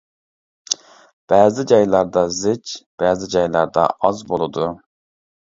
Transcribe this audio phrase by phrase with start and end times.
[1.33, 2.73] بەزى جايلاردا زىچ،
[3.05, 4.73] بەزى جايلاردا ئاز بولىدۇ.